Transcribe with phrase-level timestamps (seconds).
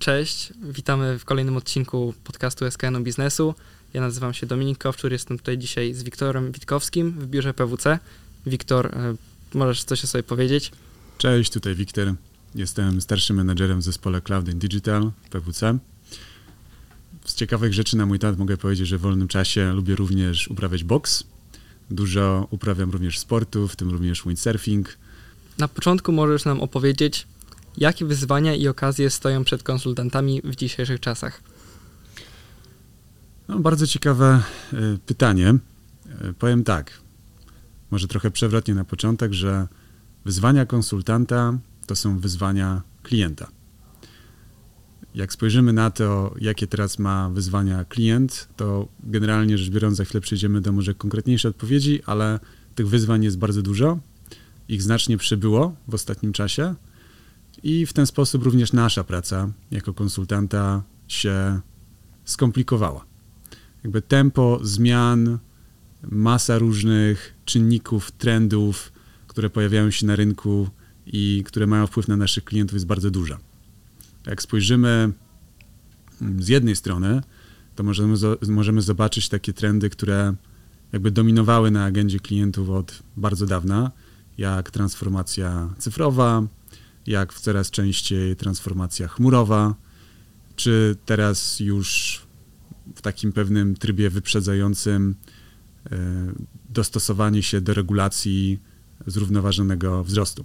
[0.00, 3.54] Cześć, witamy w kolejnym odcinku podcastu SKN Biznesu.
[3.94, 7.98] Ja nazywam się Dominik Kowczur, jestem tutaj dzisiaj z Wiktorem Witkowskim w biurze PWC.
[8.46, 9.14] Wiktor, e,
[9.54, 10.72] możesz coś o sobie powiedzieć?
[11.18, 12.14] Cześć, tutaj Wiktor.
[12.54, 15.78] Jestem starszym menedżerem w zespole Cloud and Digital PWC.
[17.24, 20.84] Z ciekawych rzeczy na mój temat mogę powiedzieć, że w wolnym czasie lubię również uprawiać
[20.84, 21.24] boks.
[21.90, 24.96] Dużo uprawiam również sportu, w tym również windsurfing.
[25.58, 27.26] Na początku możesz nam opowiedzieć,
[27.76, 31.42] jakie wyzwania i okazje stoją przed konsultantami w dzisiejszych czasach?
[33.48, 34.42] No, bardzo ciekawe
[34.72, 35.54] y, pytanie.
[36.28, 37.00] Y, powiem tak,
[37.90, 39.68] może trochę przewrotnie na początek, że
[40.24, 43.48] wyzwania konsultanta to są wyzwania klienta.
[45.14, 50.20] Jak spojrzymy na to, jakie teraz ma wyzwania klient, to generalnie rzecz biorąc, za chwilę
[50.20, 52.40] przejdziemy do może konkretniejszej odpowiedzi, ale
[52.74, 53.98] tych wyzwań jest bardzo dużo.
[54.68, 56.74] Ich znacznie przybyło w ostatnim czasie
[57.62, 61.60] i w ten sposób również nasza praca jako konsultanta się
[62.24, 63.04] skomplikowała.
[63.84, 65.38] Jakby tempo zmian,
[66.02, 68.92] masa różnych czynników, trendów,
[69.26, 70.68] które pojawiają się na rynku
[71.06, 73.38] i które mają wpływ na naszych klientów jest bardzo duża.
[74.26, 75.12] Jak spojrzymy
[76.22, 77.22] mm, z jednej strony,
[77.76, 78.14] to możemy,
[78.48, 80.34] możemy zobaczyć takie trendy, które
[80.92, 83.90] jakby dominowały na agendzie klientów od bardzo dawna,
[84.38, 86.42] jak transformacja cyfrowa,
[87.06, 89.74] jak w coraz częściej transformacja chmurowa,
[90.56, 92.20] czy teraz już
[92.94, 95.14] w takim pewnym trybie wyprzedzającym
[95.90, 95.96] e,
[96.70, 98.58] dostosowanie się do regulacji
[99.06, 100.44] zrównoważonego wzrostu.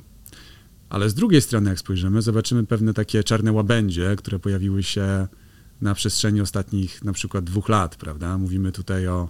[0.89, 5.27] Ale z drugiej strony, jak spojrzymy, zobaczymy pewne takie czarne łabędzie, które pojawiły się
[5.81, 8.37] na przestrzeni ostatnich na przykład dwóch lat, prawda?
[8.37, 9.29] Mówimy tutaj o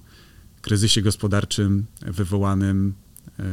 [0.61, 2.93] kryzysie gospodarczym wywołanym
[3.39, 3.43] e,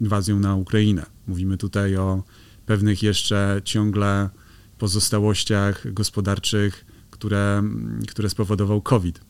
[0.00, 1.06] inwazją na Ukrainę.
[1.26, 2.24] Mówimy tutaj o
[2.70, 4.30] pewnych jeszcze ciągle
[4.78, 7.62] pozostałościach gospodarczych, które,
[8.08, 9.20] które spowodował COVID.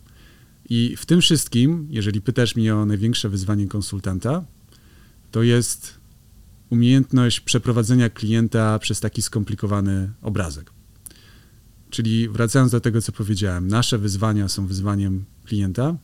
[0.69, 4.45] I w tym wszystkim, jeżeli pytasz mnie o największe wyzwanie konsultanta,
[5.31, 5.99] to jest
[6.71, 10.71] umiejętność przeprowadzenia klienta przez taki skomplikowany obrazek.
[11.91, 15.97] Czyli wracając do tego, co powiedziałem, nasze wyzwania są wyzwaniem klienta.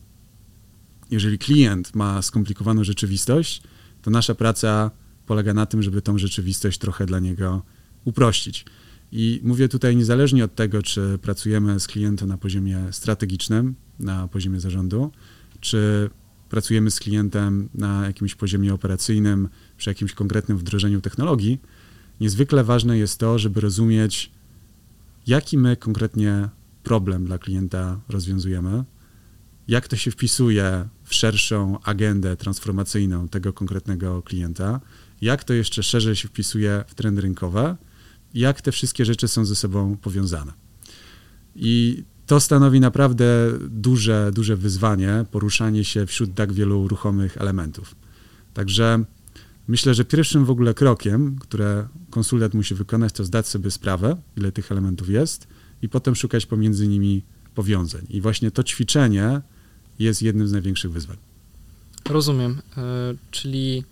[1.11, 3.61] Jeżeli klient ma skomplikowaną rzeczywistość,
[4.01, 4.91] to nasza praca
[5.27, 7.61] polega na tym, żeby tą rzeczywistość trochę dla niego
[8.05, 8.65] uprościć.
[9.11, 14.59] I mówię tutaj niezależnie od tego, czy pracujemy z klientem na poziomie strategicznym, na poziomie
[14.59, 15.11] zarządu,
[15.59, 16.09] czy
[16.49, 21.61] pracujemy z klientem na jakimś poziomie operacyjnym, przy jakimś konkretnym wdrożeniu technologii,
[22.19, 24.31] niezwykle ważne jest to, żeby rozumieć,
[25.27, 26.49] jaki my konkretnie
[26.83, 28.83] problem dla klienta rozwiązujemy,
[29.67, 34.79] jak to się wpisuje w szerszą agendę transformacyjną tego konkretnego klienta,
[35.21, 37.77] jak to jeszcze szerzej się wpisuje w trendy rynkowe,
[38.33, 40.53] jak te wszystkie rzeczy są ze sobą powiązane.
[41.55, 43.25] I to stanowi naprawdę
[43.69, 47.95] duże, duże wyzwanie, poruszanie się wśród tak wielu ruchomych elementów.
[48.53, 49.03] Także
[49.67, 54.51] myślę, że pierwszym w ogóle krokiem, które konsultant musi wykonać, to zdać sobie sprawę, ile
[54.51, 55.47] tych elementów jest,
[55.81, 57.23] i potem szukać pomiędzy nimi
[57.55, 58.05] powiązań.
[58.09, 59.41] I właśnie to ćwiczenie
[59.99, 61.17] jest jednym z największych wyzwań.
[62.09, 62.61] Rozumiem.
[62.77, 62.81] E,
[63.31, 63.83] czyli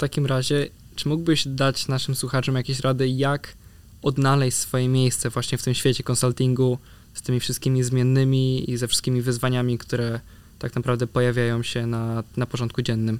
[0.00, 3.54] takim razie, czy mógłbyś dać naszym słuchaczom jakieś rady, jak
[4.02, 6.78] odnaleźć swoje miejsce właśnie w tym świecie konsultingu
[7.14, 10.20] z tymi wszystkimi zmiennymi i ze wszystkimi wyzwaniami, które
[10.58, 13.18] tak naprawdę pojawiają się na, na porządku dziennym?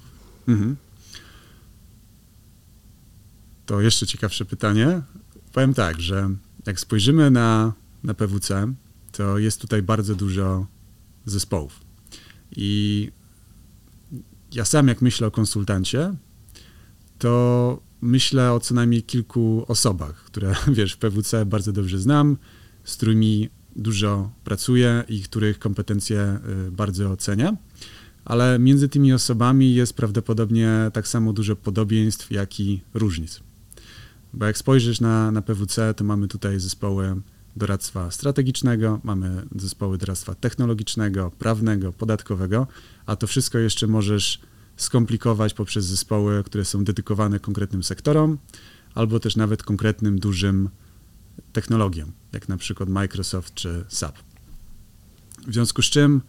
[0.48, 0.76] Mhm.
[3.66, 5.02] To jeszcze ciekawsze pytanie.
[5.52, 6.30] Powiem tak, że
[6.66, 8.74] jak spojrzymy na, na PWC,
[9.12, 10.66] to jest tutaj bardzo dużo
[11.26, 11.80] zespołów.
[12.56, 13.10] I
[14.52, 16.14] ja sam, jak myślę o konsultancie,
[17.20, 22.36] to myślę o co najmniej kilku osobach, które, wiesz, w PWC bardzo dobrze znam,
[22.84, 26.38] z którymi dużo pracuję i których kompetencje
[26.68, 27.56] y, bardzo oceniam,
[28.24, 33.40] ale między tymi osobami jest prawdopodobnie tak samo dużo podobieństw, jak i różnic.
[34.32, 37.20] Bo jak spojrzysz na, na PWC, to mamy tutaj zespoły
[37.56, 42.66] doradztwa strategicznego, mamy zespoły doradztwa technologicznego, prawnego, podatkowego,
[43.06, 44.40] a to wszystko jeszcze możesz
[44.82, 48.38] skomplikować poprzez zespoły, które są dedykowane konkretnym sektorom,
[48.94, 50.68] albo też nawet konkretnym dużym
[51.52, 54.18] technologiom, jak na przykład Microsoft czy SAP.
[55.46, 56.20] W związku z czym,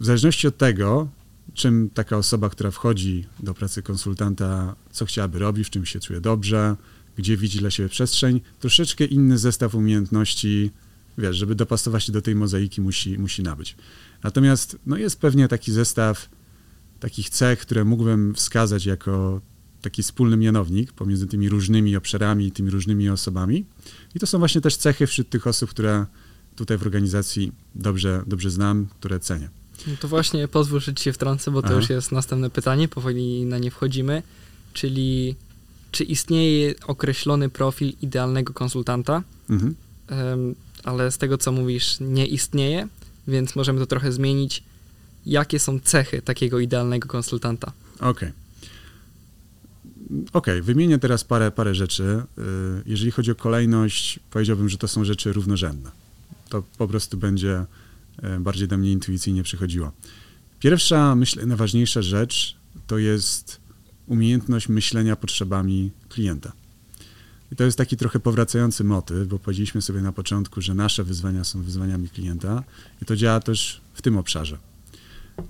[0.00, 1.08] w zależności od tego,
[1.54, 6.20] czym taka osoba, która wchodzi do pracy konsultanta, co chciałaby robić, w czym się czuje
[6.20, 6.76] dobrze,
[7.16, 10.70] gdzie widzi dla siebie przestrzeń, troszeczkę inny zestaw umiejętności,
[11.20, 13.76] wiesz, żeby dopasować się do tej mozaiki musi, musi nabyć.
[14.22, 16.28] Natomiast no jest pewnie taki zestaw
[17.00, 19.40] takich cech, które mógłbym wskazać jako
[19.82, 23.64] taki wspólny mianownik pomiędzy tymi różnymi obszarami, tymi różnymi osobami.
[24.14, 26.06] I to są właśnie też cechy wśród tych osób, które
[26.56, 29.48] tutaj w organizacji dobrze, dobrze znam, które cenię.
[29.86, 31.76] No to właśnie pozwól, że ci się wtrącę, bo to Aha.
[31.76, 34.22] już jest następne pytanie, powoli na nie wchodzimy,
[34.72, 35.36] czyli
[35.90, 39.74] czy istnieje określony profil idealnego konsultanta, mhm.
[40.10, 40.54] um,
[40.84, 42.88] ale z tego, co mówisz, nie istnieje,
[43.28, 44.62] więc możemy to trochę zmienić.
[45.26, 47.72] Jakie są cechy takiego idealnego konsultanta?
[47.98, 48.10] Okej.
[48.10, 48.32] Okay.
[50.10, 52.02] Okej, okay, wymienię teraz parę, parę rzeczy.
[52.02, 52.42] Y,
[52.86, 55.90] jeżeli chodzi o kolejność, powiedziałbym, że to są rzeczy równorzędne.
[56.48, 57.64] To po prostu będzie
[58.36, 59.92] y, bardziej do mnie intuicyjnie przychodziło.
[60.60, 62.56] Pierwsza, myślę, najważniejsza rzecz
[62.86, 63.60] to jest
[64.06, 66.52] umiejętność myślenia potrzebami klienta.
[67.52, 71.44] I to jest taki trochę powracający motyw, bo powiedzieliśmy sobie na początku, że nasze wyzwania
[71.44, 72.64] są wyzwaniami klienta
[73.02, 74.58] i to działa też w tym obszarze.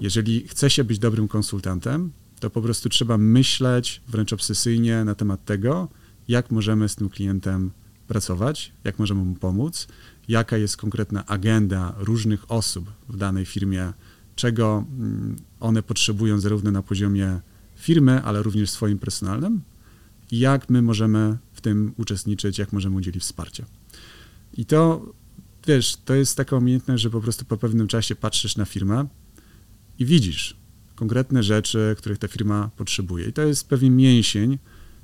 [0.00, 5.44] Jeżeli chce się być dobrym konsultantem, to po prostu trzeba myśleć wręcz obsesyjnie na temat
[5.44, 5.88] tego,
[6.28, 7.70] jak możemy z tym klientem
[8.08, 9.88] pracować, jak możemy mu pomóc,
[10.28, 13.92] jaka jest konkretna agenda różnych osób w danej firmie,
[14.36, 17.40] czego mm, one potrzebują zarówno na poziomie
[17.76, 19.60] firmy, ale również swoim personalnym,
[20.32, 23.64] jak my możemy w tym uczestniczyć, jak możemy udzielić wsparcia.
[24.54, 25.12] I to,
[25.66, 29.06] wiesz, to jest taka umiejętność, że po prostu po pewnym czasie patrzysz na firmę
[29.98, 30.56] i widzisz,
[30.94, 33.26] konkretne rzeczy, których ta firma potrzebuje.
[33.26, 34.58] I to jest pewien mięsień,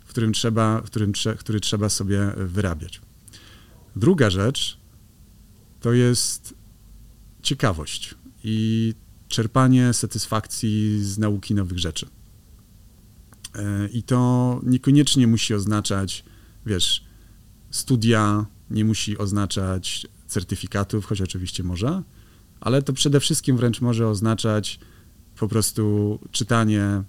[0.04, 3.00] w którym trzeba, w którym, który trzeba sobie wyrabiać.
[3.96, 4.78] Druga rzecz
[5.80, 6.54] to jest
[7.42, 8.14] ciekawość
[8.44, 8.94] i
[9.28, 12.06] czerpanie satysfakcji z nauki nowych rzeczy.
[13.54, 16.24] E, I to niekoniecznie musi oznaczać,
[16.66, 17.04] wiesz,
[17.70, 22.02] studia, nie musi oznaczać certyfikatów, choć oczywiście może,
[22.60, 24.78] ale to przede wszystkim wręcz może oznaczać
[25.38, 27.02] po prostu czytanie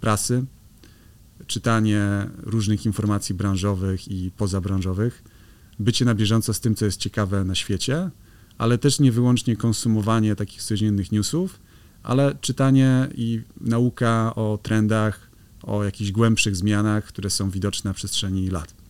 [0.00, 0.44] prasy,
[1.46, 5.22] czytanie różnych informacji branżowych i pozabranżowych,
[5.78, 8.10] bycie na bieżąco z tym, co jest ciekawe na świecie,
[8.58, 11.60] ale też nie wyłącznie konsumowanie takich codziennych newsów,
[12.02, 15.30] ale czytanie i nauka o trendach,
[15.62, 18.81] o jakichś głębszych zmianach, które są widoczne na przestrzeni lat.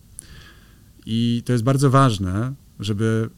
[1.06, 3.30] I to jest bardzo ważne, żeby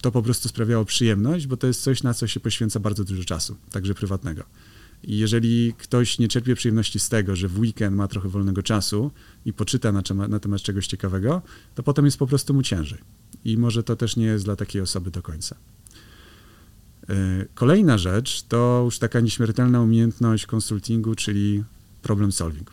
[0.00, 3.24] to po prostu sprawiało przyjemność, bo to jest coś, na co się poświęca bardzo dużo
[3.24, 4.44] czasu, także prywatnego.
[5.02, 9.10] I jeżeli ktoś nie czerpie przyjemności z tego, że w weekend ma trochę wolnego czasu
[9.44, 11.42] i poczyta na, na temat czegoś ciekawego,
[11.74, 12.98] to potem jest po prostu mu ciężej.
[13.44, 15.56] I może to też nie jest dla takiej osoby do końca.
[17.08, 21.64] E, kolejna rzecz to już taka nieśmiertelna umiejętność konsultingu, czyli
[22.02, 22.72] problem solving.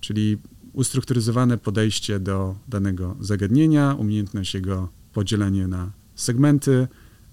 [0.00, 0.38] Czyli
[0.74, 6.88] ustrukturyzowane podejście do danego zagadnienia, umiejętność jego podzielenia na segmenty,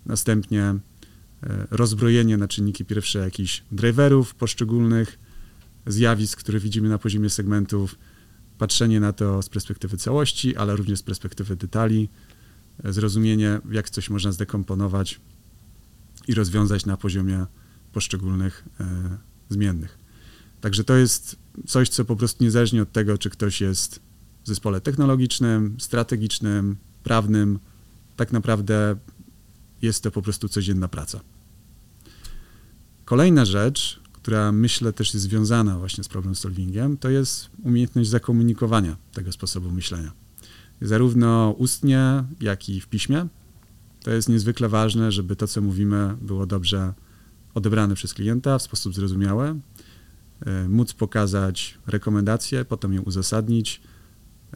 [0.05, 0.75] następnie
[1.43, 5.19] E, rozbrojenie na czynniki pierwsze jakichś driverów poszczególnych
[5.87, 7.95] zjawisk, które widzimy na poziomie segmentów,
[8.57, 12.09] patrzenie na to z perspektywy całości, ale również z perspektywy detali,
[12.83, 15.21] e, zrozumienie, jak coś można zdekomponować
[16.27, 17.45] i rozwiązać na poziomie
[17.91, 19.17] poszczególnych e,
[19.49, 20.00] zmiennych.
[20.61, 21.35] Także to jest
[21.67, 23.99] coś, co po prostu niezależnie od tego, czy ktoś jest
[24.43, 27.59] w zespole technologicznym, strategicznym, prawnym,
[28.15, 28.95] tak naprawdę
[29.81, 31.19] jest to po prostu codzienna praca.
[33.05, 38.97] Kolejna rzecz, która myślę też jest związana właśnie z problem solvingiem, to jest umiejętność zakomunikowania
[39.13, 40.11] tego sposobu myślenia.
[40.81, 43.27] Zarówno ustnie, jak i w piśmie.
[44.03, 46.93] To jest niezwykle ważne, żeby to, co mówimy, było dobrze
[47.53, 49.59] odebrane przez klienta w sposób zrozumiały,
[50.69, 53.81] móc pokazać rekomendacje, potem je uzasadnić,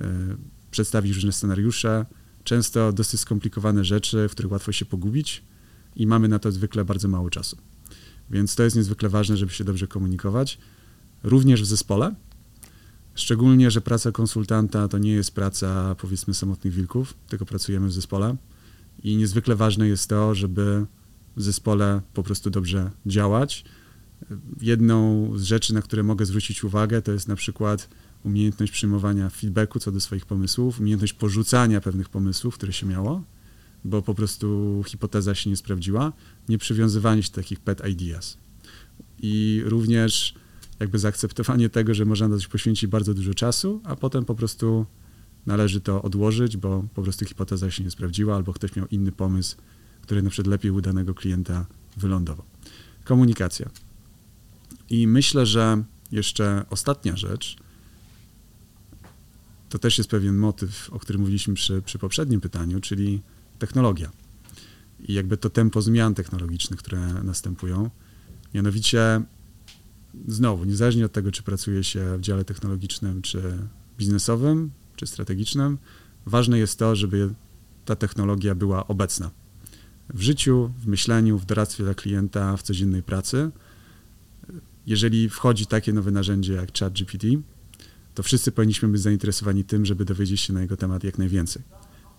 [0.02, 0.36] e,
[0.72, 2.06] przedstawić różne scenariusze,
[2.44, 5.44] często dosyć skomplikowane rzeczy, w których łatwo się pogubić
[5.96, 7.58] i mamy na to zwykle bardzo mało czasu.
[8.30, 10.58] Więc to jest niezwykle ważne, żeby się dobrze komunikować,
[11.24, 12.16] również w zespole.
[13.16, 18.36] Szczególnie, że praca konsultanta to nie jest praca powiedzmy samotnych wilków, tylko pracujemy w zespole
[19.04, 20.86] i niezwykle ważne jest to, żeby
[21.36, 23.66] w zespole po prostu dobrze działać.
[24.62, 27.90] Jedną z rzeczy, na które mogę zwrócić uwagę, to jest na przykład
[28.24, 33.24] umiejętność przyjmowania feedbacku co do swoich pomysłów, umiejętność porzucania pewnych pomysłów, które się miało,
[33.86, 36.14] bo po prostu hipoteza się nie sprawdziła,
[36.50, 38.38] nie przywiązywanie się do takich pet ideas.
[39.20, 40.34] I również
[40.80, 44.86] jakby zaakceptowanie tego, że można na coś poświęcić bardzo dużo czasu, a potem po prostu
[45.46, 49.58] należy to odłożyć, bo po prostu hipoteza się nie sprawdziła, albo ktoś miał inny pomysł,
[50.02, 51.66] który na przykład lepiej u danego klienta
[51.98, 52.46] wylądował.
[53.04, 53.70] Komunikacja.
[54.90, 57.56] I myślę, że jeszcze ostatnia rzecz,
[59.70, 63.22] to też jest pewien motyw, o którym mówiliśmy przy, przy poprzednim pytaniu, czyli
[63.60, 64.12] technologia.
[65.00, 67.90] I jakby to tempo zmian technologicznych, które następują.
[68.54, 69.22] Mianowicie
[70.28, 73.58] znowu, niezależnie od tego, czy pracuje się w dziale technologicznym, czy
[73.98, 75.78] biznesowym, czy strategicznym,
[76.26, 77.34] ważne jest to, żeby
[77.86, 79.32] ta technologia była obecna
[80.10, 83.52] w życiu, w myśleniu, w doradztwie dla klienta, w codziennej pracy.
[84.88, 87.28] Jeżeli wchodzi takie nowe narzędzie jak ChatGPT,
[88.16, 91.64] to wszyscy powinniśmy być zainteresowani tym, żeby dowiedzieć się na jego temat jak najwięcej.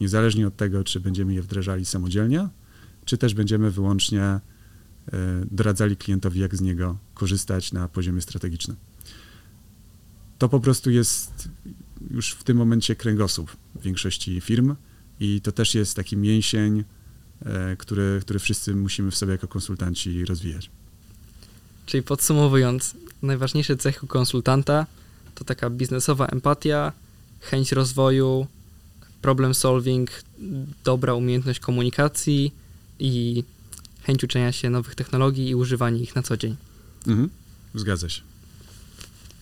[0.00, 2.48] Niezależnie od tego, czy będziemy je wdrażali samodzielnie,
[3.04, 4.40] czy też będziemy wyłącznie e,
[5.50, 8.76] doradzali klientowi, jak z niego korzystać na poziomie strategicznym.
[10.38, 11.48] To po prostu jest
[12.10, 14.74] już w tym momencie kręgosłup większości firm
[15.20, 16.84] i to też jest taki mięsień,
[17.40, 20.70] e, który, który wszyscy musimy w sobie jako konsultanci rozwijać.
[21.86, 24.86] Czyli podsumowując, najważniejsze cechy konsultanta
[25.34, 26.92] to taka biznesowa empatia,
[27.40, 28.46] chęć rozwoju,
[29.22, 30.10] problem solving,
[30.84, 32.52] dobra umiejętność komunikacji
[32.98, 33.44] i
[34.02, 36.56] chęć uczenia się nowych technologii i używanie ich na co dzień.
[37.06, 37.30] Mhm.
[37.74, 38.22] Zgadza się.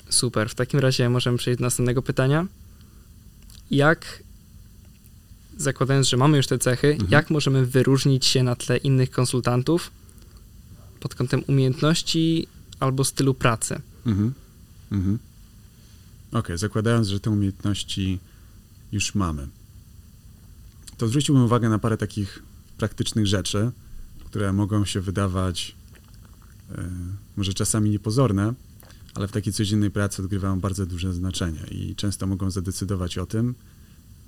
[0.09, 0.49] Super.
[0.49, 2.47] W takim razie możemy przejść do następnego pytania.
[3.71, 4.23] Jak,
[5.57, 7.11] zakładając, że mamy już te cechy, mhm.
[7.11, 9.91] jak możemy wyróżnić się na tle innych konsultantów
[11.05, 12.47] pod kątem umiejętności
[12.81, 13.81] albo stylu pracy?
[14.07, 14.33] Mhm.
[14.93, 15.19] Mhm.
[16.33, 18.19] Ok, zakładając, że te umiejętności
[18.93, 19.49] już mamy,
[20.97, 22.43] to zwróciłbym uwagę na parę takich
[22.79, 23.71] praktycznych rzeczy,
[24.25, 25.75] które mogą się wydawać
[26.73, 26.91] e,
[27.37, 28.55] może czasami niepozorne,
[29.15, 33.55] ale w takiej codziennej pracy odgrywają bardzo duże znaczenie i często mogą zadecydować o tym,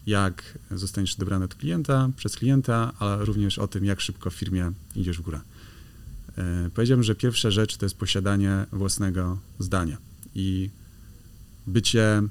[0.06, 4.72] jak zostaniesz dobrany od klienta, przez klienta, ale również o tym, jak szybko w firmie
[4.96, 5.40] idziesz w górę.
[6.38, 9.96] E, powiedziałbym, że pierwsza rzecz to jest posiadanie własnego zdania
[10.34, 10.70] i
[11.66, 12.22] bycie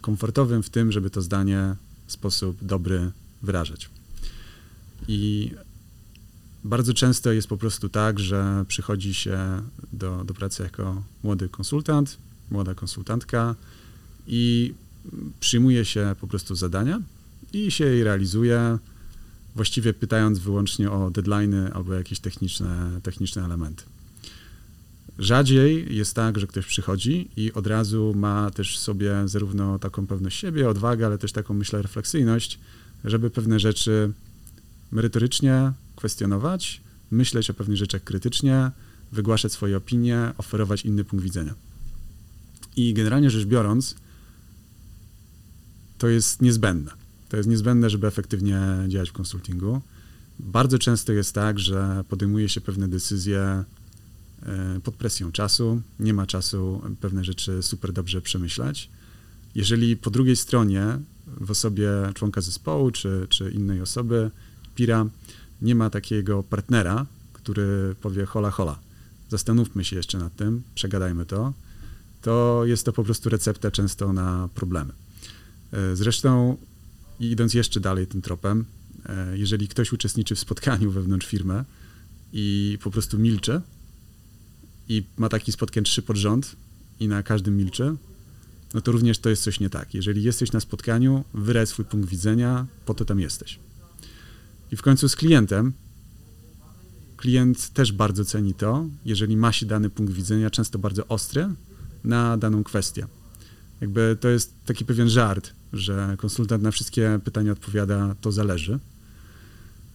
[0.00, 1.76] komfortowym w tym, żeby to zdanie
[2.06, 3.10] w sposób dobry
[3.42, 3.90] wyrażać.
[5.08, 5.50] I
[6.64, 9.38] bardzo często jest po prostu tak, że przychodzi się
[9.92, 12.18] do, do pracy jako młody konsultant,
[12.50, 13.54] młoda konsultantka
[14.26, 14.74] i
[15.40, 17.02] przyjmuje się po prostu zadania
[17.52, 18.78] i się je realizuje,
[19.54, 23.84] właściwie pytając wyłącznie o deadlines albo jakieś techniczne, techniczne elementy.
[25.18, 30.38] Rzadziej jest tak, że ktoś przychodzi i od razu ma też sobie zarówno taką pewność
[30.38, 32.58] siebie, odwagę, ale też taką, myślę, refleksyjność,
[33.04, 34.12] żeby pewne rzeczy
[34.92, 36.80] merytorycznie kwestionować,
[37.10, 38.70] myśleć o pewnych rzeczach krytycznie,
[39.12, 41.54] wygłaszać swoje opinie, oferować inny punkt widzenia.
[42.76, 43.94] I generalnie rzecz biorąc,
[45.98, 47.03] to jest niezbędne.
[47.34, 49.80] To jest niezbędne, żeby efektywnie działać w konsultingu.
[50.38, 53.64] Bardzo często jest tak, że podejmuje się pewne decyzje
[54.42, 58.90] e, pod presją czasu, nie ma czasu pewne rzeczy super dobrze przemyśleć.
[59.54, 60.98] Jeżeli po drugiej stronie
[61.40, 64.30] w osobie członka zespołu czy, czy innej osoby,
[64.74, 65.06] Pira,
[65.62, 68.78] nie ma takiego partnera, który powie hola hola,
[69.28, 71.52] zastanówmy się jeszcze nad tym, przegadajmy to,
[72.22, 74.92] to jest to po prostu recepta często na problemy.
[75.72, 75.96] E,
[77.18, 78.64] zresztą, idąc jeszcze dalej tym tropem,
[79.06, 81.64] e, jeżeli ktoś uczestniczy w spotkaniu wewnątrz firmy
[82.32, 83.60] i po prostu milczy
[84.88, 86.56] i ma taki spotkań trzy pod rząd
[87.00, 87.96] i na każdym milczy,
[88.74, 89.94] no to również to jest coś nie tak.
[89.94, 93.58] Jeżeli jesteś na spotkaniu, wyraź swój punkt widzenia, po to tam jesteś.
[94.72, 95.72] I w końcu z klientem,
[97.16, 101.48] klient też bardzo ceni to, jeżeli ma się dany punkt widzenia, często bardzo ostry,
[102.04, 103.06] na daną kwestię.
[103.80, 108.78] Jakby to jest taki pewien żart, że konsultant na wszystkie pytania odpowiada, to zależy.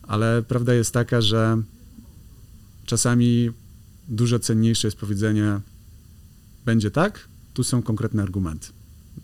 [0.04, 1.62] Ale prawda jest taka, że
[2.86, 3.52] czasami
[4.08, 5.60] dużo cenniejsze jest powiedzenie
[6.66, 8.68] będzie tak, tu są konkretne argumenty.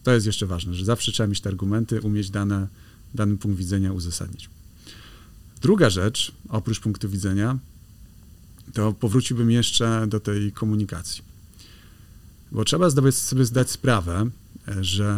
[0.04, 2.68] To jest jeszcze ważne, że zawsze trzeba mieć te argumenty, umieć dane,
[3.14, 4.50] dany punkt widzenia uzasadnić.
[5.62, 7.58] Druga rzecz, oprócz punktu widzenia,
[8.74, 11.24] to powróciłbym jeszcze do tej komunikacji.
[12.52, 14.30] Bo trzeba sobie zdać sprawę,
[14.82, 15.16] że,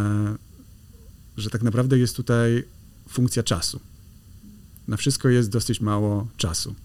[1.38, 2.64] że tak naprawdę jest tutaj
[3.10, 3.80] funkcja czasu.
[4.88, 6.76] Na wszystko jest dosyć mało czasu.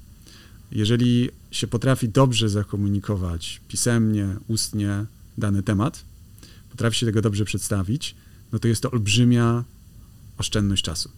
[0.72, 5.04] Jeżeli się potrafi dobrze zakomunikować pisemnie, ustnie
[5.38, 6.04] dany temat,
[6.70, 8.14] potrafi się tego dobrze przedstawić,
[8.52, 9.64] no to jest to olbrzymia
[10.38, 11.10] oszczędność czasu.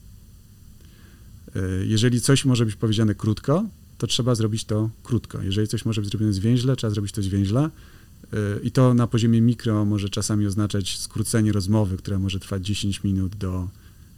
[1.56, 3.64] E, jeżeli coś może być powiedziane krótko,
[3.98, 5.42] to trzeba zrobić to krótko.
[5.42, 7.70] Jeżeli coś może być zrobione zwięźle, trzeba zrobić to zwięźle.
[8.62, 13.37] I to na poziomie mikro może czasami oznaczać skrócenie rozmowy, która może trwać 10 minut
[13.37, 13.69] do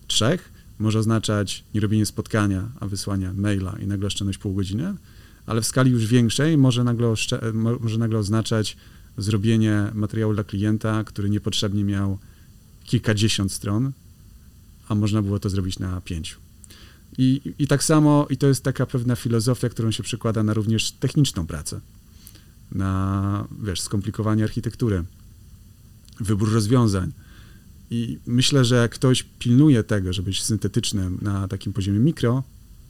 [0.07, 0.39] 3.
[0.79, 4.95] Może oznaczać nierobienie spotkania, a wysłania maila i nagle oszczędność pół godziny,
[5.47, 7.15] ale w skali już większej może nagle,
[7.81, 8.77] może nagle oznaczać
[9.19, 12.19] zrobienie materiału dla klienta, który niepotrzebnie miał
[12.85, 13.93] kilkadziesiąt stron,
[14.89, 16.41] a można było to zrobić na pięciu.
[17.19, 20.93] I, I tak samo, i to jest taka pewna filozofia, którą się przekłada na również
[20.93, 21.81] techniczną pracę.
[22.73, 25.05] Na, wiesz, skomplikowanie architektury,
[26.21, 27.13] wybór rozwiązań.
[27.91, 32.43] I myślę, że jak ktoś pilnuje tego, żeby być syntetycznym na takim poziomie mikro,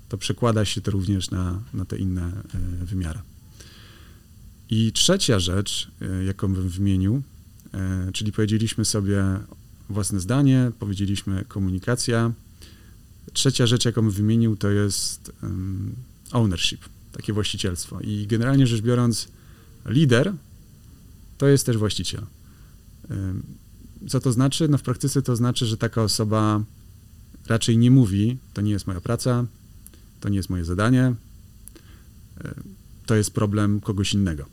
[0.08, 2.22] to przekłada się to również na, na te inne
[2.82, 3.18] e, wymiary.
[4.70, 7.22] I trzecia rzecz, e, jaką bym wymienił,
[7.74, 9.24] e, czyli powiedzieliśmy sobie
[9.88, 12.32] własne zdanie, powiedzieliśmy komunikacja.
[13.32, 15.32] Trzecia rzecz, jaką bym wymienił, to jest
[16.32, 18.00] ownership, takie właścicielstwo.
[18.00, 19.28] I generalnie rzecz biorąc,
[19.86, 20.32] lider
[21.38, 22.26] to jest też właściciel.
[24.08, 24.68] Co to znaczy?
[24.68, 26.64] No w praktyce to znaczy, że taka osoba
[27.46, 29.46] raczej nie mówi, to nie jest moja praca,
[30.20, 31.14] to nie jest moje zadanie,
[33.06, 34.46] to jest problem kogoś innego.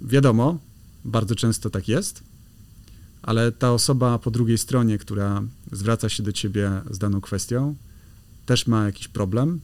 [0.00, 0.58] Wiadomo,
[1.04, 2.22] bardzo często tak jest,
[3.22, 7.76] ale ta osoba po drugiej stronie, która zwraca się do ciebie z daną kwestią,
[8.46, 9.60] też ma jakiś problem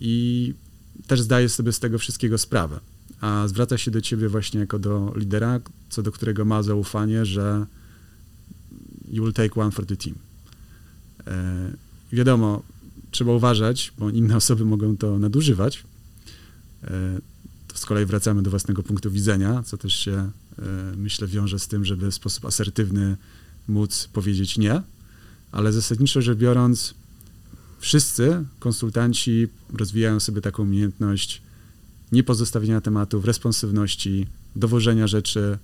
[0.00, 0.54] i
[1.06, 2.80] też zdaje sobie z tego wszystkiego sprawę.
[3.24, 7.66] A zwraca się do ciebie właśnie jako do lidera, co do którego ma zaufanie, że
[9.08, 10.16] you will take one for the team.
[11.26, 11.72] E,
[12.12, 12.62] wiadomo,
[13.10, 15.84] trzeba uważać, bo inne osoby mogą to nadużywać.
[16.84, 17.20] E,
[17.68, 20.30] to z kolei wracamy do własnego punktu widzenia, co też się e,
[20.96, 23.16] myślę wiąże z tym, żeby w sposób asertywny
[23.68, 24.82] móc powiedzieć nie,
[25.52, 26.94] ale zasadniczo rzecz biorąc,
[27.78, 31.42] wszyscy konsultanci rozwijają sobie taką umiejętność
[32.14, 35.58] nie pozostawienia tematów, responsywności, dowożenia rzeczy,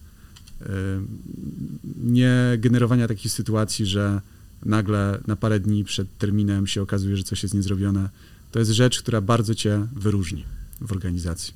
[2.03, 4.21] nie generowania takich sytuacji, że
[4.65, 8.09] nagle na parę dni przed terminem się okazuje, że coś jest niezrobione.
[8.53, 10.45] To jest rzecz, która bardzo cię wyróżni
[10.81, 11.55] w organizacji.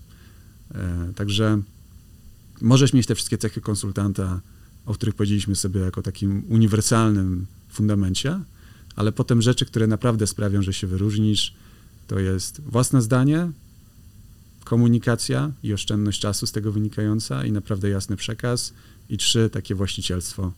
[0.75, 1.63] E, także
[2.61, 4.41] możesz mieć te wszystkie cechy konsultanta,
[4.87, 8.41] o których powiedzieliśmy sobie jako takim uniwersalnym fundamencie,
[8.97, 11.55] ale potem rzeczy, które naprawdę sprawią, że się wyróżnisz,
[12.07, 13.51] to jest własne zdanie,
[14.65, 18.75] komunikacja i oszczędność czasu z tego wynikająca i naprawdę jasny przekaz
[19.09, 20.53] i trzy, takie właścicielstwo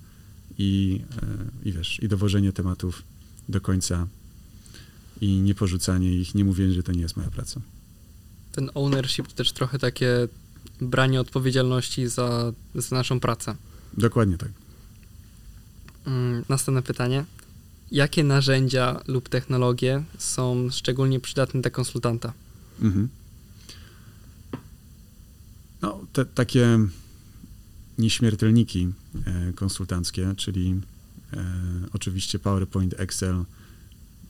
[0.59, 3.03] i, e, i wiesz, i dowożenie tematów
[3.49, 4.07] do końca
[5.21, 7.61] i nie porzucanie ich, nie mówienie, że to nie jest moja praca
[8.57, 10.29] ten ownership to też trochę takie
[10.81, 13.57] branie odpowiedzialności za, za naszą pracę.
[13.99, 14.49] Dokładnie tak.
[16.07, 17.25] Mm, następne pytanie.
[17.93, 22.33] Jakie narzędzia lub technologie są szczególnie przydatne dla konsultanta?
[22.83, 23.09] Mhm.
[26.17, 26.79] Te, takie
[27.99, 28.89] nieśmiertelniki
[29.27, 30.81] e, konsultanckie, czyli
[31.33, 31.45] e,
[31.93, 33.45] oczywiście PowerPoint, Excel,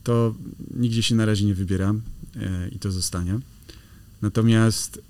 [0.05, 0.35] to
[0.77, 2.03] nigdzie się na razie nie wybieram
[2.37, 3.39] e, i to zostanie.
[4.23, 5.03] Natomiast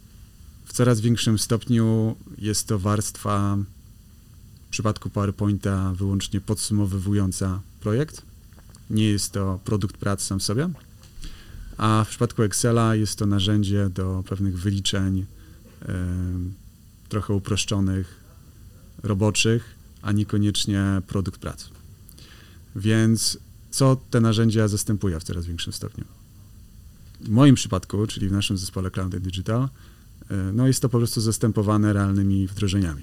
[0.64, 3.58] w coraz większym stopniu jest to warstwa
[4.66, 8.22] w przypadku PowerPointa wyłącznie podsumowywująca projekt.
[8.90, 10.70] Nie jest to produkt pracy sam w sobie,
[11.76, 15.26] a w przypadku Excela jest to narzędzie do pewnych wyliczeń
[17.08, 18.20] trochę uproszczonych,
[19.02, 21.68] roboczych, a niekoniecznie produkt pracy.
[22.76, 23.38] Więc
[23.70, 26.04] co te narzędzia zastępują w coraz większym stopniu?
[27.20, 29.68] w moim przypadku, czyli w naszym zespole Cloud Digital,
[30.30, 33.02] e, no jest to po prostu zastępowane realnymi wdrożeniami.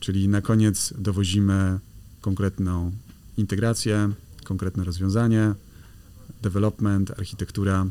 [0.00, 1.78] Czyli na koniec dowozimy
[2.20, 2.92] konkretną
[3.36, 4.10] integrację,
[4.44, 5.54] konkretne rozwiązanie,
[6.42, 7.86] development, architektura,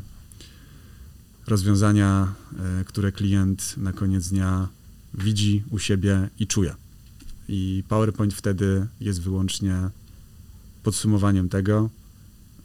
[1.46, 2.34] rozwiązania,
[2.80, 4.68] e, które klient na koniec dnia
[5.14, 6.74] widzi u siebie i czuje.
[7.48, 9.90] I PowerPoint wtedy jest wyłącznie
[10.82, 11.90] podsumowaniem tego,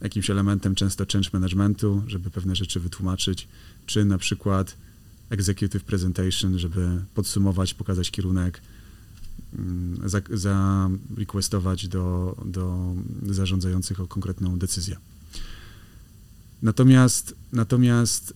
[0.02, 3.48] jakimś elementem często change managementu, żeby pewne rzeczy wytłumaczyć,
[3.86, 4.78] czy na przykład
[5.30, 8.62] executive presentation, żeby podsumować, pokazać kierunek,
[9.54, 10.22] mm, za,
[11.88, 12.96] do, do
[13.34, 14.98] zarządzających o konkretną decyzję.
[16.62, 18.34] Natomiast, natomiast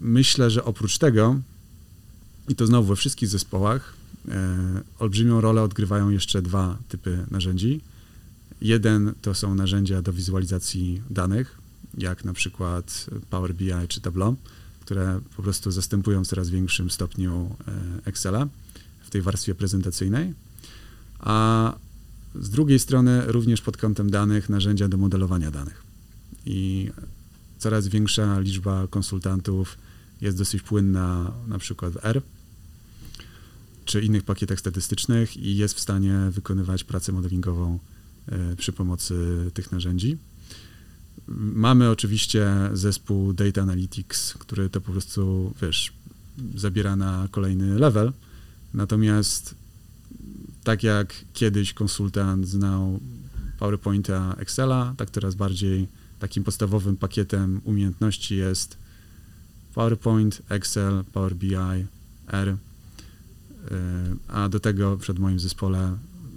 [0.00, 1.40] myślę, że oprócz tego,
[2.48, 3.94] i to znowu we wszystkich zespołach,
[4.28, 7.80] e, olbrzymią rolę odgrywają jeszcze dwa typy narzędzi.
[8.60, 11.58] Jeden to są narzędzia do wizualizacji danych,
[11.98, 14.36] jak na przykład Power BI czy Tableau,
[14.80, 17.72] które po prostu zastępują w coraz większym stopniu e,
[18.04, 18.48] Excela
[19.00, 20.34] w tej warstwie prezentacyjnej.
[21.18, 21.74] A
[22.40, 25.82] z drugiej strony również pod kątem danych narzędzia do modelowania danych.
[26.46, 26.90] I
[27.58, 29.78] coraz większa liczba konsultantów
[30.20, 32.22] jest dosyć płynna na przykład w R
[33.84, 37.78] czy innych pakietach statystycznych i jest w stanie wykonywać pracę modelingową
[38.32, 40.18] E, przy pomocy tych narzędzi.
[41.38, 45.92] Mamy oczywiście zespół Data Analytics, który to po prostu, wiesz,
[46.54, 48.12] zabiera na kolejny level.
[48.74, 49.54] Natomiast
[50.64, 53.00] tak jak kiedyś konsultant znał
[53.58, 58.76] PowerPointa, Excela, tak teraz bardziej takim podstawowym pakietem umiejętności jest
[59.74, 61.54] PowerPoint, Excel, Power BI,
[62.28, 62.56] R,
[64.28, 65.96] a do tego przed moim zespole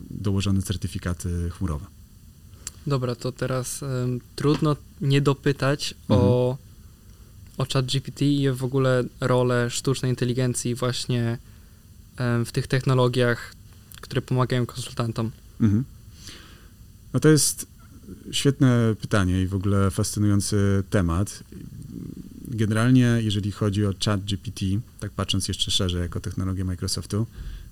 [0.10, 1.86] dołożone certyfikaty chmurowe.
[2.88, 6.20] Dobra, to teraz um, trudno nie dopytać mhm.
[6.30, 6.58] o,
[7.58, 11.38] o ChatGPT i w ogóle rolę sztucznej inteligencji właśnie
[12.20, 13.56] um, w tych technologiach,
[14.02, 15.32] które pomagają konsultantom.
[15.62, 15.84] Mhm.
[17.14, 17.68] No to jest
[18.32, 21.44] świetne pytanie i w ogóle fascynujący temat.
[22.48, 24.66] Generalnie, jeżeli chodzi o ChatGPT,
[25.00, 27.28] tak patrząc jeszcze szerzej jako technologię Microsoftu,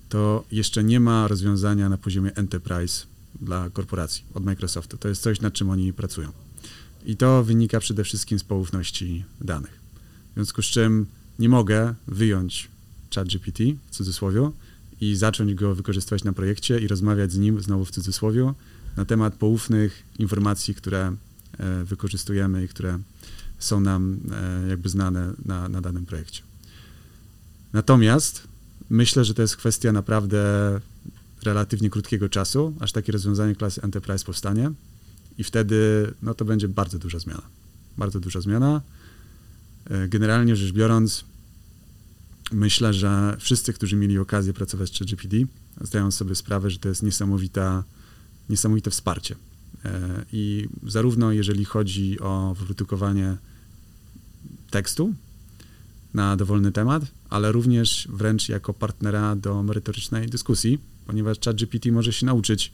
[0.08, 3.06] to jeszcze nie ma rozwiązania na poziomie enterprise
[3.40, 4.96] dla korporacji od Microsoftu.
[4.96, 6.28] To jest coś, nad czym oni pracują.
[7.06, 9.80] I to wynika przede wszystkim z poufności danych.
[10.30, 11.06] W związku z czym
[11.38, 12.68] nie mogę wyjąć
[13.14, 14.50] ChatGPT w cudzysłowie
[15.00, 18.52] i zacząć go wykorzystywać na projekcie i rozmawiać z nim, znowu w cudzysłowie,
[18.96, 21.16] na temat poufnych informacji, które
[21.58, 22.98] e, wykorzystujemy i które
[23.58, 26.42] są nam e, jakby znane na, na danym projekcie.
[27.72, 28.48] Natomiast
[28.90, 30.40] myślę, że to jest kwestia naprawdę
[31.42, 34.70] relatywnie krótkiego czasu, aż takie rozwiązanie klasy Enterprise powstanie
[35.38, 37.42] i wtedy no, to będzie bardzo duża zmiana.
[37.98, 38.80] Bardzo duża zmiana.
[39.84, 41.24] E, generalnie rzecz biorąc,
[42.52, 45.34] myślę, że wszyscy, którzy mieli okazję pracować z ChatGPT,
[45.80, 47.84] zdają sobie sprawę, że to jest niesamowita,
[48.48, 49.36] niesamowite wsparcie.
[49.84, 53.36] E, I zarówno jeżeli chodzi o wyprodukowanie
[54.70, 55.14] tekstu
[56.14, 62.26] na dowolny temat, ale również wręcz jako partnera do merytorycznej dyskusji, ponieważ ChatGPT może się
[62.26, 62.72] nauczyć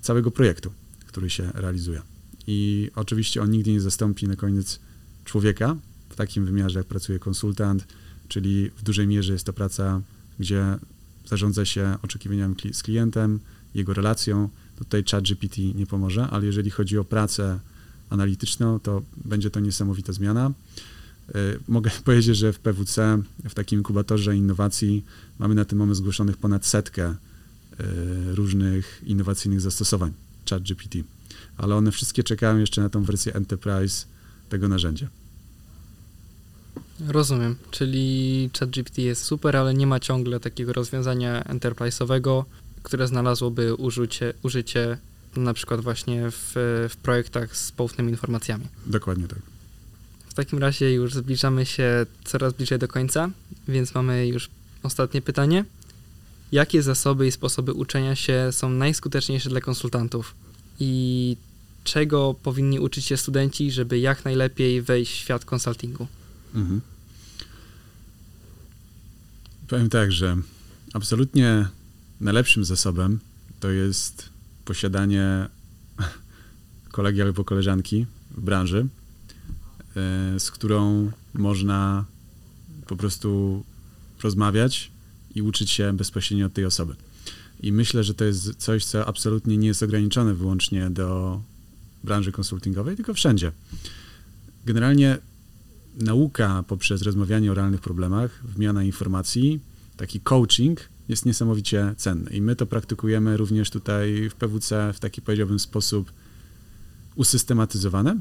[0.00, 0.72] całego projektu,
[1.06, 2.02] który się realizuje.
[2.46, 4.80] I oczywiście on nigdy nie zastąpi na koniec
[5.24, 5.76] człowieka
[6.08, 7.86] w takim wymiarze, jak pracuje konsultant,
[8.28, 10.00] czyli w dużej mierze jest to praca,
[10.38, 10.78] gdzie
[11.26, 13.40] zarządza się oczekiwaniami z klientem,
[13.74, 14.48] jego relacją.
[14.78, 17.58] Tutaj ChatGPT nie pomoże, ale jeżeli chodzi o pracę
[18.10, 20.52] analityczną, to będzie to niesamowita zmiana.
[21.28, 21.34] E,
[21.68, 25.04] mogę powiedzieć, że w PWC, w takim inkubatorze innowacji,
[25.38, 27.16] mamy na ten moment zgłoszonych ponad setkę e,
[28.34, 30.12] różnych innowacyjnych zastosowań
[30.50, 30.98] ChatGPT,
[31.56, 34.06] ale one wszystkie czekają jeszcze na tą wersję Enterprise
[34.48, 35.08] tego narzędzia.
[37.08, 42.44] Rozumiem, czyli ChatGPT jest super, ale nie ma ciągle takiego rozwiązania enterprise'owego,
[42.82, 44.98] które znalazłoby użycie, użycie
[45.36, 46.52] na przykład właśnie w,
[46.90, 48.66] w projektach z poufnymi informacjami.
[48.86, 49.38] Dokładnie tak.
[50.28, 53.30] W takim razie już zbliżamy się coraz bliżej do końca,
[53.68, 54.48] więc mamy już
[54.82, 55.64] ostatnie pytanie.
[56.52, 60.34] Jakie zasoby i sposoby uczenia się są najskuteczniejsze dla konsultantów?
[60.80, 61.36] I
[61.84, 66.06] czego powinni uczyć się studenci, żeby jak najlepiej wejść w świat konsultingu?
[66.54, 66.80] Mhm.
[69.68, 70.36] Powiem tak, że
[70.92, 71.68] absolutnie
[72.22, 73.20] najlepszym zasobem
[73.60, 74.28] to jest
[74.64, 75.48] posiadanie
[76.92, 78.86] kolegi albo koleżanki w branży,
[79.96, 82.04] e, z którą można
[82.86, 83.62] po prostu
[84.22, 84.90] rozmawiać
[85.34, 86.94] i uczyć się bezpośrednio od tej osoby.
[87.60, 91.40] I myślę, że to jest coś, co absolutnie nie jest ograniczone wyłącznie do
[92.04, 93.52] branży konsultingowej, tylko wszędzie.
[94.66, 95.18] Generalnie
[95.96, 99.60] nauka poprzez rozmawianie o realnych problemach, wymiana informacji,
[99.96, 102.30] taki coaching jest niesamowicie cenny.
[102.30, 106.12] I my to praktykujemy również tutaj w PWC w taki, powiedziałbym, sposób
[107.14, 108.16] usystematyzowany.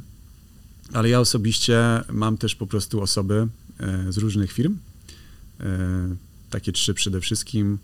[0.94, 3.48] Ale ja osobiście mam też po prostu osoby
[3.80, 4.78] e, z różnych firm,
[5.60, 6.16] e,
[6.50, 7.78] takie trzy przede wszystkim,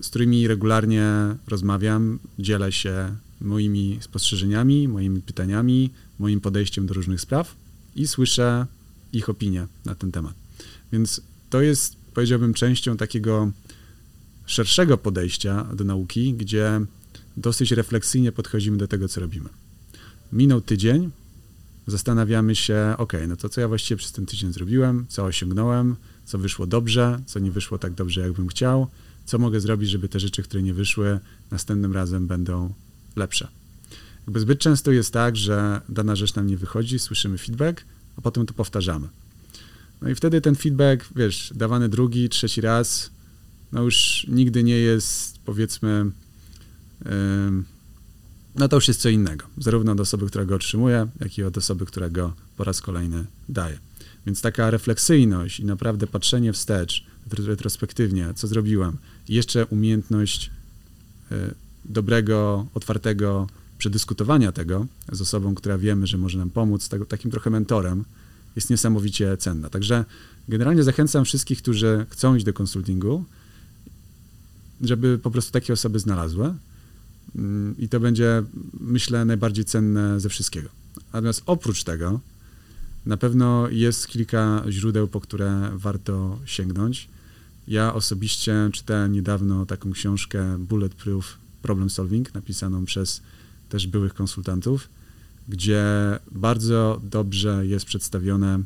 [0.00, 1.12] z którymi regularnie
[1.48, 7.54] rozmawiam, dzielę się moimi spostrzeżeniami, moimi pytaniami, moim podejściem do różnych spraw
[7.96, 8.66] i słyszę
[9.12, 10.34] ich opinię na ten temat.
[10.92, 13.50] Więc to jest, powiedziałbym, częścią takiego
[14.46, 16.80] szerszego podejścia do nauki, gdzie
[17.36, 19.48] dosyć refleksyjnie podchodzimy do tego, co robimy.
[20.32, 21.10] Minął tydzień,
[21.86, 26.38] zastanawiamy się, ok, no to co ja właściwie przez ten tydzień zrobiłem, co osiągnąłem, co
[26.38, 28.86] wyszło dobrze, co nie wyszło tak dobrze, jakbym chciał,
[29.24, 32.72] co mogę zrobić, żeby te rzeczy, które nie wyszły, następnym razem będą
[33.16, 33.48] lepsze.
[34.26, 37.84] Jakby zbyt często jest tak, że dana rzecz nam nie wychodzi, słyszymy feedback,
[38.16, 39.08] a potem to powtarzamy.
[40.02, 43.10] No i wtedy ten feedback, wiesz, dawany drugi, trzeci raz,
[43.72, 46.10] no już nigdy nie jest, powiedzmy,
[48.54, 49.46] no to już jest co innego.
[49.58, 53.24] Zarówno od osoby, która go otrzymuje, jak i od osoby, która go po raz kolejny
[53.48, 53.78] daje.
[54.26, 57.06] Więc taka refleksyjność i naprawdę patrzenie wstecz,
[57.46, 58.96] retrospektywnie, co zrobiłem,
[59.28, 60.50] i jeszcze umiejętność
[61.30, 63.46] yy, dobrego, otwartego
[63.78, 68.04] przedyskutowania tego z osobą, która wiemy, że może nam pomóc, takim trochę mentorem,
[68.56, 69.70] jest niesamowicie cenna.
[69.70, 70.04] Także
[70.48, 73.24] generalnie zachęcam wszystkich, którzy chcą iść do konsultingu,
[74.80, 76.54] żeby po prostu takie osoby znalazły.
[77.36, 78.42] Mm, I to będzie,
[78.80, 80.68] myślę, najbardziej cenne ze wszystkiego.
[81.12, 82.20] Natomiast oprócz tego,
[83.06, 87.08] Na pewno jest kilka źródeł, po które warto sięgnąć.
[87.68, 93.22] Ja osobiście czytałem niedawno taką książkę Bulletproof Problem Solving, napisaną przez
[93.68, 94.88] też byłych konsultantów,
[95.48, 95.84] gdzie
[96.32, 98.62] bardzo dobrze jest przedstawione,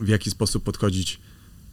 [0.00, 1.20] w jaki sposób podchodzić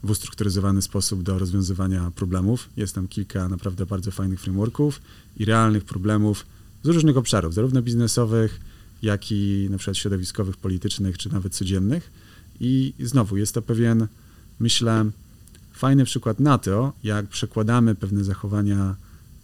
[0.03, 2.69] w ustrukturyzowany sposób do rozwiązywania problemów.
[2.77, 5.01] Jest tam kilka naprawdę bardzo fajnych frameworków
[5.37, 6.45] i realnych problemów
[6.83, 8.59] z różnych obszarów, zarówno biznesowych,
[9.01, 12.11] jak i na przykład środowiskowych, politycznych, czy nawet codziennych.
[12.59, 14.07] I znowu jest to pewien,
[14.59, 15.05] myślę,
[15.73, 18.95] fajny przykład na to, jak przekładamy pewne zachowania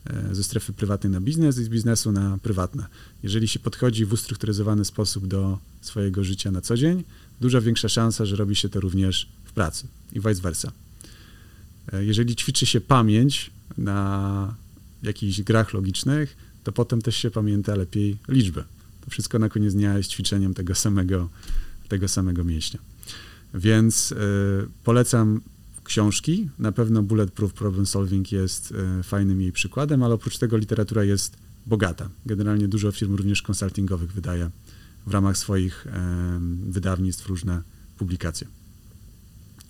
[0.06, 2.86] e, ze strefy prywatnej na biznes i z biznesu na prywatne.
[3.24, 7.04] Jeżeli się podchodzi w ustrukturyzowany sposób do swojego życia na co dzień,
[7.42, 10.72] duża większa szansa, że robi się to również pracy i vice versa.
[11.94, 14.56] E, jeżeli ćwiczy się pamięć na
[15.04, 18.64] jakichś grach logicznych, to potem też się pamięta lepiej liczby.
[19.02, 21.30] To wszystko na koniec dnia jest ćwiczeniem tego samego,
[21.88, 22.80] tego samego mięśnia.
[23.54, 24.16] Więc y,
[24.84, 25.42] polecam
[25.84, 26.50] książki.
[26.60, 31.38] Na pewno Bulletproof Problem Solving jest y, fajnym jej przykładem, ale oprócz tego literatura jest
[31.68, 32.10] bogata.
[32.26, 34.50] Generalnie dużo firm również konsultingowych wydaje
[35.08, 35.90] w ramach swoich y,
[36.72, 37.62] wydawnictw różne
[37.98, 38.57] publikacje.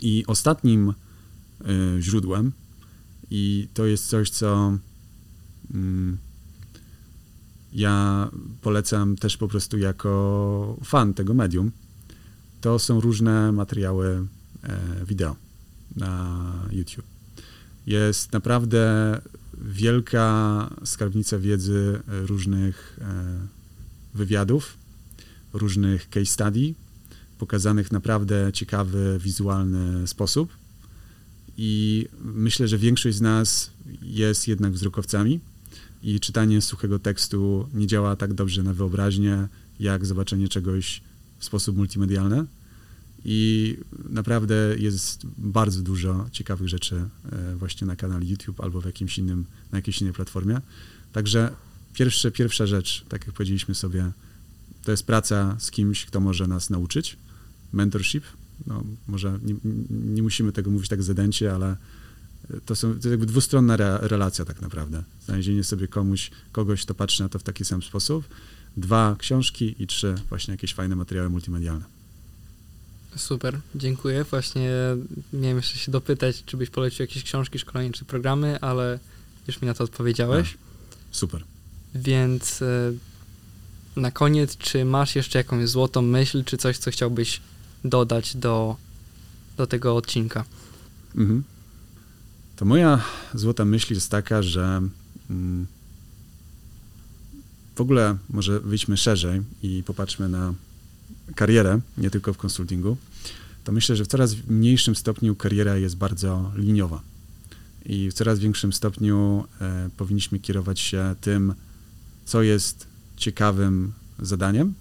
[0.02, 0.94] I ostatnim
[2.00, 2.52] źródłem,
[3.32, 4.78] i to jest coś, co
[5.74, 6.18] mm,
[7.74, 8.30] ja
[8.62, 11.72] polecam też po prostu jako fan tego medium,
[12.62, 14.28] to są różne materiały
[14.64, 15.36] e, wideo
[15.96, 17.06] na YouTube.
[17.88, 19.18] Jest naprawdę
[19.62, 23.38] wielka skarbnica wiedzy różnych e,
[24.14, 24.78] wywiadów,
[25.54, 26.74] różnych case study,
[27.38, 30.58] pokazanych naprawdę ciekawy, wizualny sposób.
[31.58, 33.72] I myślę, że większość z nas
[34.02, 35.40] jest jednak wzrokowcami
[36.04, 39.48] i czytanie suchego tekstu nie działa tak dobrze na wyobraźnię,
[39.80, 41.02] jak zobaczenie czegoś
[41.38, 42.46] w sposób multimedialny.
[43.26, 43.78] I
[44.10, 49.46] naprawdę jest bardzo dużo ciekawych rzeczy e, właśnie na kanale YouTube albo w jakimś innym,
[49.72, 50.62] na jakiejś innej platformie.
[51.12, 51.52] Także
[51.94, 54.12] pierwsze, pierwsza rzecz, tak jak powiedzieliśmy sobie,
[54.84, 57.18] to jest praca z kimś, kto może nas nauczyć.
[57.74, 58.24] Mentorship.
[58.68, 59.56] No, może nie,
[59.90, 61.76] nie musimy tego mówić tak zadęcie, ale
[62.66, 65.04] to, są, to jest jakby dwustronna re, relacja tak naprawdę.
[65.26, 68.26] Znalezienie sobie komuś, kogoś, kto patrzy na to w taki sam sposób.
[68.78, 71.86] Dwa, książki i trzy, właśnie jakieś fajne materiały multimedialne.
[73.16, 74.24] Super, dziękuję.
[74.24, 74.72] Właśnie
[75.34, 79.00] miałem jeszcze się dopytać, czy byś polecił jakieś książki, szkolenia czy programy, ale
[79.48, 80.54] już mi na to odpowiedziałeś.
[80.54, 81.44] A, super.
[81.96, 82.94] Więc e,
[83.96, 87.42] na koniec, czy masz jeszcze jakąś złotą myśl, czy coś, co chciałbyś
[87.84, 88.76] dodać do,
[89.58, 90.46] do tego odcinka?
[91.16, 91.44] Mhm.
[92.56, 93.02] To moja
[93.34, 94.82] złota myśl jest taka, że
[95.30, 95.68] mm,
[97.76, 100.54] w ogóle może wyjdźmy szerzej i popatrzmy na
[101.36, 102.98] karierę, nie tylko w konsultingu.
[103.64, 107.02] To myślę, że w coraz mniejszym stopniu kariera jest bardzo liniowa.
[107.86, 111.54] I w coraz większym stopniu e, powinniśmy kierować się tym,
[112.26, 112.88] co jest
[113.18, 114.74] ciekawym zadaniem,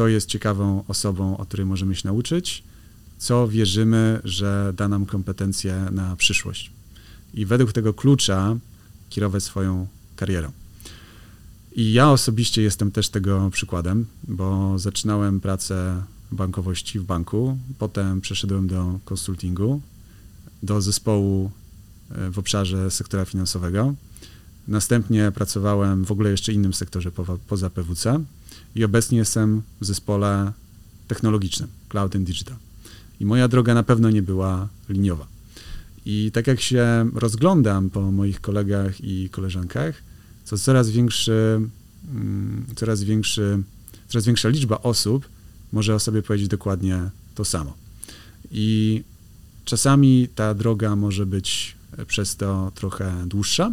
[0.00, 2.62] kto jest ciekawą osobą, o której możemy się nauczyć,
[3.18, 6.70] co wierzymy, że da nam kompetencje na przyszłość.
[7.34, 8.56] I według tego klucza
[9.10, 9.86] kierować swoją
[10.16, 10.52] karierą.
[11.72, 18.68] I ja osobiście jestem też tego przykładem, bo zaczynałem pracę bankowości w banku, potem przeszedłem
[18.68, 19.80] do konsultingu,
[20.62, 21.50] do zespołu
[22.10, 23.94] e, w obszarze sektora finansowego.
[24.68, 27.10] Następnie pracowałem w ogóle jeszcze innym sektorze
[27.48, 28.24] poza PWC
[28.74, 30.52] i obecnie jestem w zespole
[31.08, 32.56] technologicznym Cloud and Digital.
[33.20, 35.26] I moja droga na pewno nie była liniowa.
[36.06, 40.02] I tak jak się rozglądam po moich kolegach i koleżankach,
[40.50, 41.60] to coraz większy,
[42.10, 43.62] mm, coraz większy,
[44.08, 45.28] coraz większa liczba osób
[45.72, 47.74] może o sobie powiedzieć dokładnie to samo.
[48.50, 49.02] I
[49.64, 53.72] czasami ta droga może być przez to trochę dłuższa,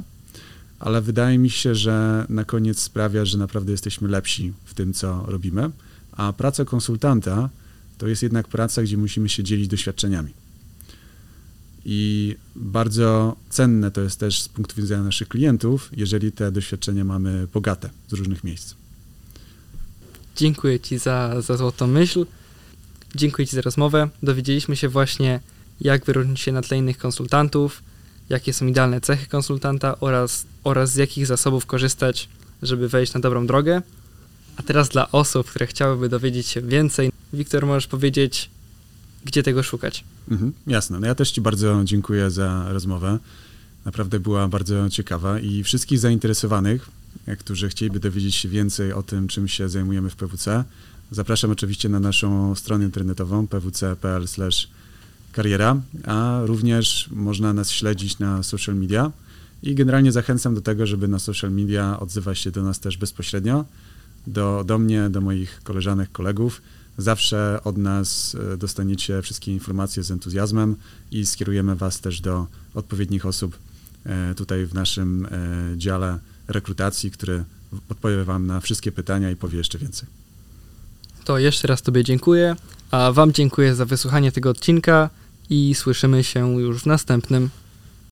[0.80, 5.24] ale wydaje mi się, że na koniec sprawia, że naprawdę jesteśmy lepsi w tym, co
[5.28, 5.70] robimy,
[6.12, 7.50] a praca konsultanta
[7.98, 10.34] to jest jednak praca, gdzie musimy się dzielić doświadczeniami.
[11.86, 17.48] I bardzo cenne to jest też z punktu widzenia naszych klientów, jeżeli te doświadczenia mamy
[17.54, 18.76] bogate z różnych miejsc.
[20.36, 22.26] Dziękuję Ci za, za złotą myśl.
[23.16, 24.10] Dziękuję Ci za rozmowę.
[24.24, 25.40] Dowiedzieliśmy się właśnie,
[25.82, 27.84] jak wyróżnić się na tle innych konsultantów,
[28.30, 32.30] jakie są idealne cechy konsultanta oraz, oraz z jakich zasobów korzystać,
[32.62, 33.82] żeby wejść na dobrą drogę.
[34.58, 38.50] A teraz dla osób, które chciałyby dowiedzieć się więcej, Wiktor, możesz powiedzieć,
[39.26, 40.04] gdzie tego szukać?
[40.32, 41.00] Mhm, jasne.
[41.00, 43.20] No ja też Ci bardzo dziękuję za rozmowę.
[43.86, 46.90] Naprawdę była bardzo ciekawa i wszystkich zainteresowanych,
[47.40, 50.63] którzy chcieliby dowiedzieć się więcej o tym, czym się zajmujemy w PWC,
[51.12, 53.48] Zapraszam oczywiście na naszą stronę internetową
[55.32, 59.12] pwc.pl/kariera, a również można nas śledzić na social media
[59.63, 63.66] i generalnie zachęcam do tego, żeby na social media odzywać się do nas też bezpośrednio,
[64.28, 66.62] do, do mnie, do moich koleżanek, kolegów.
[66.98, 70.76] Zawsze od nas e, dostaniecie wszystkie informacje z entuzjazmem
[71.12, 73.58] i skierujemy Was też do odpowiednich osób
[74.06, 75.30] e, tutaj w naszym e,
[75.78, 77.44] dziale rekrutacji, który
[77.90, 80.10] odpowie Wam na wszystkie pytania i powie jeszcze więcej.
[81.24, 82.56] To jeszcze raz Tobie dziękuję,
[82.91, 85.10] a Wam dziękuję za wysłuchanie tego odcinka
[85.50, 87.50] i słyszymy się już w następnym.